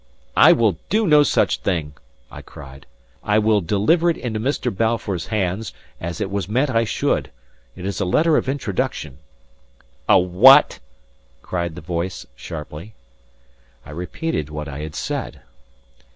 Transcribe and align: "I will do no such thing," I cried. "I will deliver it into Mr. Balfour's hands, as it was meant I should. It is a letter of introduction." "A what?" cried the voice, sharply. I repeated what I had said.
"I 0.35 0.51
will 0.51 0.79
do 0.89 1.05
no 1.05 1.21
such 1.21 1.59
thing," 1.59 1.93
I 2.31 2.41
cried. 2.41 2.87
"I 3.23 3.37
will 3.37 3.61
deliver 3.61 4.09
it 4.09 4.17
into 4.17 4.39
Mr. 4.39 4.75
Balfour's 4.75 5.27
hands, 5.27 5.73
as 5.99 6.19
it 6.19 6.31
was 6.31 6.49
meant 6.49 6.71
I 6.71 6.85
should. 6.85 7.29
It 7.75 7.85
is 7.85 8.01
a 8.01 8.05
letter 8.05 8.35
of 8.35 8.49
introduction." 8.49 9.19
"A 10.09 10.17
what?" 10.17 10.79
cried 11.43 11.75
the 11.75 11.81
voice, 11.81 12.25
sharply. 12.35 12.95
I 13.85 13.91
repeated 13.91 14.49
what 14.49 14.67
I 14.67 14.79
had 14.79 14.95
said. 14.95 15.41